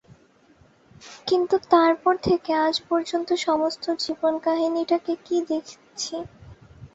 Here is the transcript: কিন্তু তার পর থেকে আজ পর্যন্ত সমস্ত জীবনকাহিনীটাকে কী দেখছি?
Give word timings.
কিন্তু 1.27 1.55
তার 1.71 1.91
পর 2.03 2.15
থেকে 2.27 2.51
আজ 2.65 2.75
পর্যন্ত 2.89 3.29
সমস্ত 3.45 3.85
জীবনকাহিনীটাকে 4.03 5.13
কী 5.25 5.37
দেখছি? 5.49 6.15